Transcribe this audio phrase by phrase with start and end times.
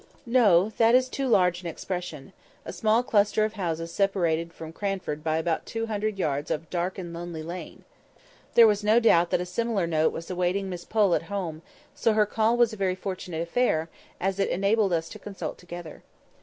[0.25, 2.33] (No; that is too large an expression:
[2.65, 6.71] a small cluster of houses separated from Cranford by about two hundred yards of a
[6.71, 7.83] dark and lonely lane.)
[8.55, 11.61] There was no doubt but that a similar note was awaiting Miss Pole at home;
[11.93, 16.01] so her call was a very fortunate affair, as it enabled us to consult together.